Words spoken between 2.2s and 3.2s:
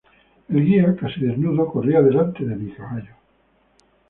de mi caballo.